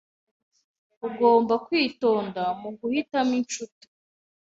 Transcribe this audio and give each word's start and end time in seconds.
Ugomba 1.07 1.53
kwitonda 1.65 2.41
muguhitamo 2.61 3.33
inshuti. 3.41 3.85